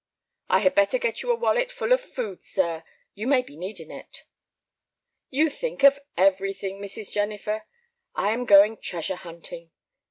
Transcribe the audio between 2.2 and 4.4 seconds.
sir; you may be needing it."